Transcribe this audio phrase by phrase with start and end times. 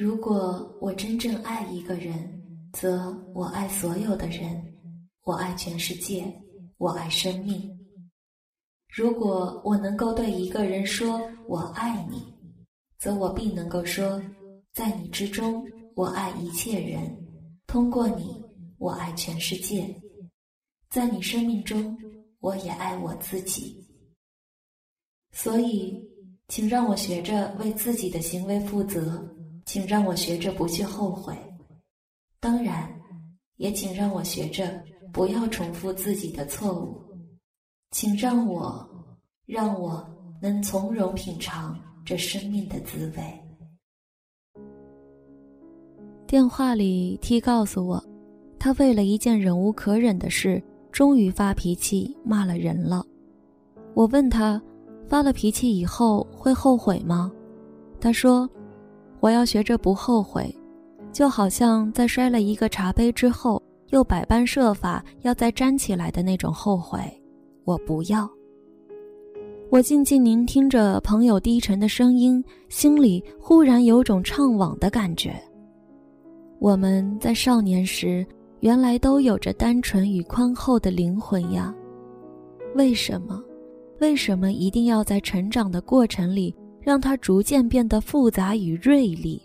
[0.00, 2.16] 如果我真正爱一个人，
[2.72, 4.58] 则我爱所有的人，
[5.24, 6.24] 我爱全世界，
[6.78, 7.70] 我爱生命。
[8.88, 12.34] 如果我能够对一个人说“我爱你”，
[12.98, 14.18] 则我必能够说，
[14.72, 15.62] 在你之中，
[15.94, 17.02] 我爱一切人；
[17.66, 18.42] 通过你，
[18.78, 19.84] 我爱全世界；
[20.88, 21.94] 在你生命中，
[22.38, 23.86] 我也爱我自己。
[25.30, 26.02] 所以，
[26.48, 29.22] 请让我学着为自己的行为负责，
[29.72, 31.32] 请让我学着不去后悔。
[32.40, 32.92] 当然，
[33.54, 37.00] 也请让我学着不要重复自己的错误，
[37.92, 38.84] 请让我，
[39.46, 40.04] 让我
[40.42, 43.22] 能从容品尝这生命的滋味。
[46.26, 48.04] 电话里，T 告诉我，
[48.58, 53.06] 他为了一件忍无可忍的事，终于发脾气骂了人了。
[53.94, 54.60] 我问他，
[55.06, 57.30] 发了脾气以后会后悔吗？
[58.00, 58.50] 他说，
[59.20, 60.54] 我要学着不后悔。
[61.12, 67.00] 就好像在摔了一个茶杯之后，又百般设法要再站起来的那种后悔，
[67.64, 68.30] 我不要。
[69.70, 75.34] 我静静聆听着朋友低沉的声音，心里忽然有种怅惘的感觉。
[76.58, 78.24] 我们在少年时，
[78.60, 81.74] 原来都有着单纯与宽厚的灵魂呀，
[82.74, 83.42] 为什么？
[84.00, 89.40] 为什么一定要在成长的过程里，让它逐渐变得复杂与锐利？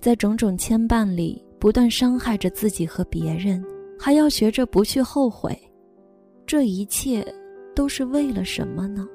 [0.00, 3.64] 在种种牵绊里，不断伤害着自己和别人，
[3.98, 5.58] 还要学着不去后悔，
[6.46, 7.26] 这一切
[7.74, 9.08] 都是为了什么呢？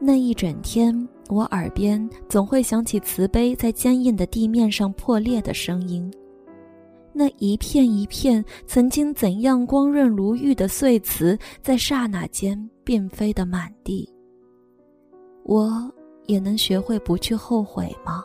[0.00, 6.12] 那一整天，我耳边总会响起瓷杯在坚硬的地面上破裂的声音，
[7.12, 14.08] 那一片一片曾经怎样光润如玉的碎瓷，在刹那间便飞得满地。
[15.48, 15.90] 我
[16.26, 18.22] 也能学会不去后悔吗？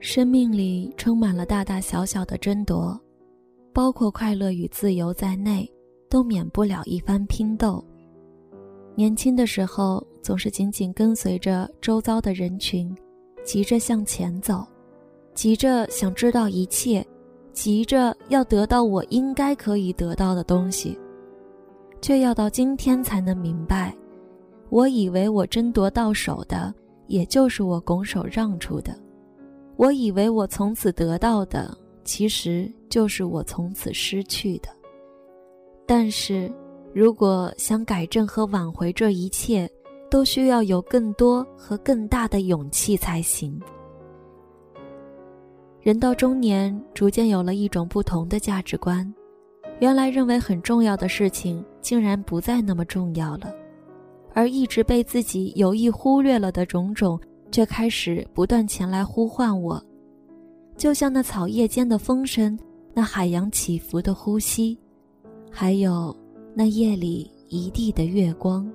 [0.00, 2.98] 生命里充满了大大小小的争夺，
[3.74, 5.70] 包括快乐与自由在内，
[6.08, 7.84] 都免不了一番拼斗。
[8.94, 12.96] 年轻的时候，总是紧紧跟随着周遭的人群，
[13.44, 14.66] 急着向前走，
[15.34, 17.06] 急着想知道一切，
[17.52, 20.98] 急着要得到我应该可以得到的东西，
[22.00, 23.94] 却要到今天才能明白，
[24.68, 26.74] 我以为我争夺到手的，
[27.06, 28.94] 也就是我拱手让出的。
[29.76, 34.68] 我以为我从此得到的，其实就是我从此失去的。
[35.86, 36.50] 但是，
[36.92, 39.70] 如果想改正和挽回这一切，
[40.10, 43.60] 都需要有更多和更大的勇气才行。
[45.80, 49.14] 人到中年，逐渐有了一种不同的价值观，
[49.78, 53.54] 原来认为很重要的事情，竟然不再那么重要了，
[54.36, 57.18] 而一直被自己有意忽略了的种种。
[57.52, 59.82] 却开始不断前来呼唤我，
[60.76, 62.58] 就像那草叶间的风声，
[62.92, 64.76] 那海洋起伏的呼吸，
[65.50, 66.14] 还有
[66.54, 68.68] 那夜里一地的月光。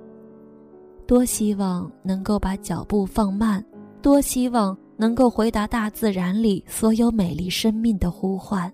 [1.06, 3.64] 多希望能够把脚步放慢，
[4.00, 8.72] 多希望能够回答大自然里所有美丽生命的呼唤。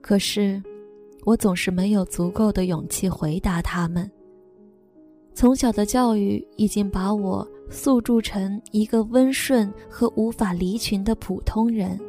[0.00, 0.62] 可是，
[1.24, 4.08] 我总是没有足够的勇气回答他们。
[5.36, 12.00] 从小的教育已经把我塑铸成一个温顺和无法离群的普通人，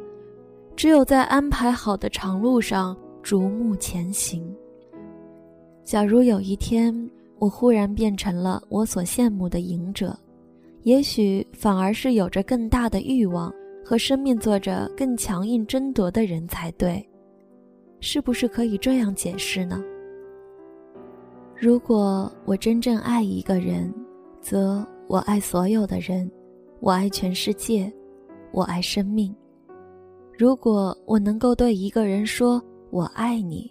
[0.74, 4.42] 只有在安排好的长路上逐目前行。
[5.84, 6.90] 假如有一天
[7.38, 10.18] 我忽然变成了我所羡慕的赢者，
[10.84, 13.52] 也许反而是有着更大的欲望
[13.84, 17.06] 和生命做着更强硬争夺的人才对，
[18.00, 19.78] 是不是可以这样解释呢？
[21.60, 23.92] 如果我真正爱一个人，
[24.40, 26.30] 则我爱所有的人，
[26.78, 27.92] 我爱全世界，
[28.52, 29.34] 我爱生命。
[30.38, 33.68] 如果我能够对一个人说“我爱你”，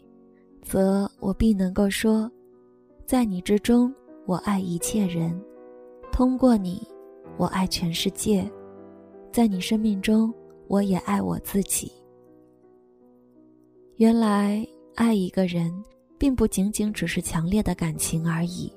[0.61, 2.29] 则我必能够说，
[3.05, 3.93] 在你之中，
[4.25, 5.31] 我爱一切人；
[6.11, 6.85] 通过你，
[7.37, 8.51] 我爱全世界；
[9.31, 10.33] 在你生命中，
[10.67, 11.89] 我也爱我自己。
[13.95, 15.71] 原来，爱一个人。
[16.17, 18.71] 并不仅仅只是强烈的感情而已，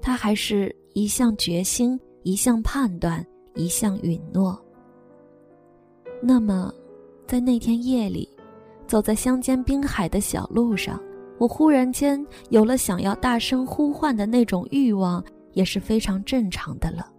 [0.00, 3.24] 它还是一项决心、一项判断、
[3.54, 4.58] 一项允诺。
[6.22, 6.72] 那么，
[7.26, 8.28] 在那天夜里，
[8.86, 11.00] 走在乡间滨海的小路上，
[11.38, 17.10] 我忽然间有了想要大声呼唤的那种欲望，也是非常正常的了。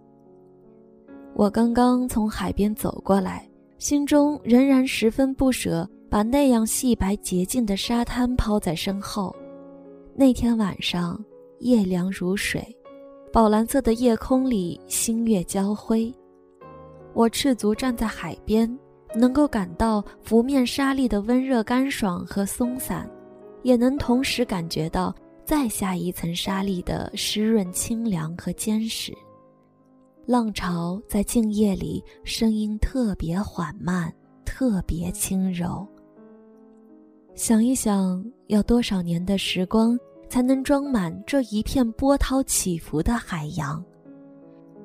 [1.34, 3.46] 我刚刚从海边走过来，
[3.78, 9.34] 心中仍然十分不舍，把那样细白洁净的沙滩抛在身后。
[10.16, 11.20] 那天晚上，
[11.58, 12.64] 夜凉如水，
[13.32, 16.14] 宝蓝色的夜空里星月交辉，
[17.14, 18.78] 我赤足站在海边，
[19.12, 23.10] 能够感到拂面沙粒的温热干爽和松散，
[23.64, 25.12] 也能同时感觉到
[25.44, 29.12] 再下一层沙粒的湿润清凉和坚实。
[30.26, 34.14] 浪潮在静夜里，声音特别缓慢，
[34.44, 35.84] 特别轻柔。
[37.34, 39.98] 想一想，要多少年的时光
[40.28, 43.84] 才能装满这一片波涛起伏的海洋？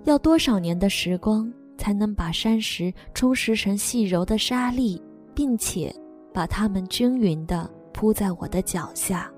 [0.06, 5.00] 要多少年的时光才能把山石充实成细柔的沙粒，
[5.36, 5.94] 并且
[6.34, 9.32] 把它们均匀地铺在我的脚下？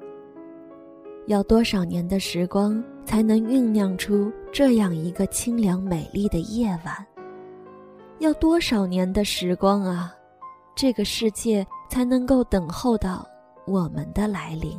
[1.28, 7.06] 要多少年的时光才能酝酿出这样一个清凉美丽的夜晚？
[8.20, 10.14] 要多少年的时光啊，
[10.76, 13.28] 这个世界才能够等候到
[13.66, 14.78] 我们的来临？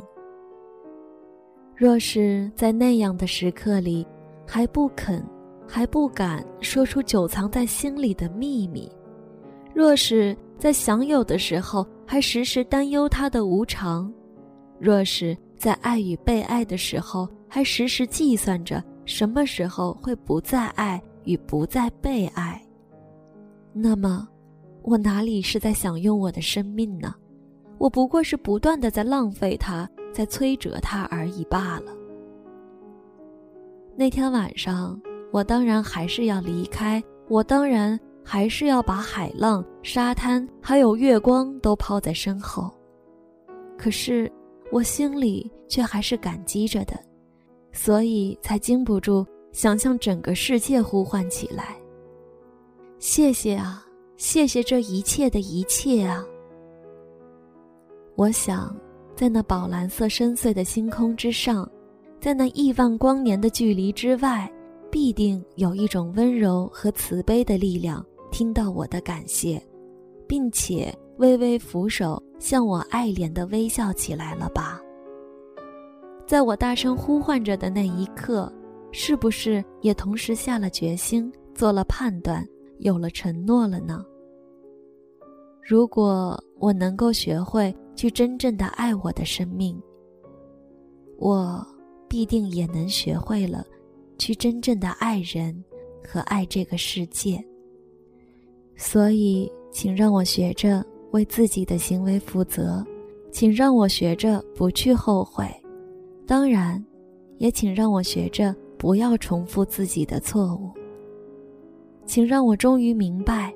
[1.75, 4.05] 若是在那样的时刻里，
[4.45, 5.23] 还不肯、
[5.67, 8.89] 还不敢说出久藏在心里的秘密；
[9.73, 14.11] 若是在享有的时候还时时担忧它的无常；
[14.79, 15.37] 若是……
[15.55, 22.61] 在爱与被爱的时候，还时时计算着什么时候会不再爱与不再被爱。
[23.71, 24.27] 那么，
[24.83, 27.13] 我哪里是在享用我的生命呢？
[27.77, 31.91] 我不过是不断的在浪费它，在摧折它而已罢了。
[33.95, 34.99] 那天晚上，
[35.31, 42.71] 我当然还是要离开，我当然还是要把海浪、沙滩还有月光都抛在身后。
[43.77, 44.31] 可是。
[44.71, 46.99] 我心里却还是感激着的，
[47.71, 51.75] 所以才禁不住想向整个世界呼唤起来。
[52.97, 53.85] 谢谢啊，
[54.23, 56.23] 谢谢这一切的一切啊！
[58.15, 58.73] 我想，
[59.17, 61.69] 在那宝蓝色深邃的星空之上，
[62.21, 64.49] 在那亿万光年的距离之外，
[64.89, 69.61] 必定有一种温柔和慈悲的力量听到我的感谢，
[70.25, 70.97] 并且。
[71.17, 74.81] 微微扶手，向我爱怜的微笑起来了吧？
[76.25, 78.51] 在我大声呼唤着的那一刻，
[78.91, 82.43] 是不是也同时下了决心，做了判断，
[82.79, 84.03] 有了承诺了呢？
[85.65, 89.81] 如果我能够学会去真正的爱我的生命，
[91.17, 91.65] 我
[92.07, 93.65] 必定也能学会了
[94.17, 95.63] 去真正的爱人
[96.07, 97.43] 和爱这个世界。
[98.75, 100.85] 所以，请让我学着。
[101.13, 102.83] 为自己的行为负责，
[103.31, 105.45] 请让我学着不去后悔。
[106.25, 106.83] 当然，
[107.37, 110.71] 也请让我学着不要重复自己的错误。
[112.03, 113.53] 请让我终于明白，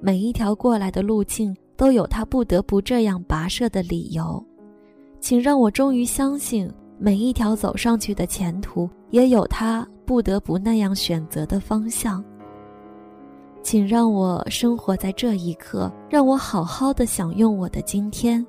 [0.00, 4.44] 每一条过来的路径都有它不得不这样跋涉的理由。
[5.20, 12.24] 请让我终于相信，每一条走上去的前途也有它不得不那样选择的方向。
[13.60, 18.46] 请让我生活在这一刻，让我好好的享用我的今天。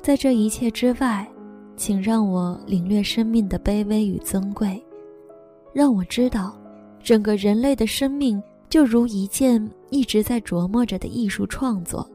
[0.00, 1.30] 在这一切之外，
[1.76, 4.82] 请让我领略生命的卑微与尊贵，
[5.72, 6.56] 让我知道，
[7.02, 12.10] 整个人类的生命就如一件一直在琢磨着的艺术创作，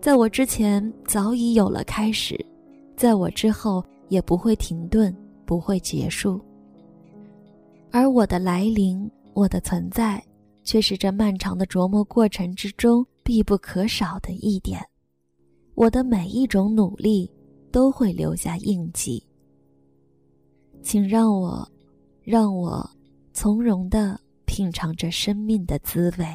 [0.00, 2.38] 在我之前早已有了开始，
[2.96, 5.12] 在我之后也不会停顿，
[5.44, 6.40] 不会结束。
[7.90, 10.22] 而我的来临，我的存在。
[10.66, 14.80] 却是这漫长的琢磨过程之中必不可少的一点。
[15.76, 17.30] 我的每一种努力
[17.70, 19.22] 都会留下印记。
[20.82, 21.64] 请让我，
[22.24, 22.84] 让我
[23.32, 26.26] 从容的品尝着生命的滋味。